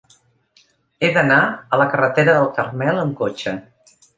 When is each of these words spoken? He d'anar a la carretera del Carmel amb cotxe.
He 1.01 1.09
d'anar 1.17 1.37
a 1.45 1.79
la 1.81 1.87
carretera 1.93 2.35
del 2.39 2.51
Carmel 2.59 3.05
amb 3.07 3.17
cotxe. 3.25 3.59